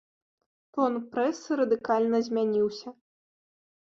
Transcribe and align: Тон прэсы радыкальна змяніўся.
Тон 0.77 0.95
прэсы 1.11 1.57
радыкальна 1.59 2.21
змяніўся. 2.29 2.95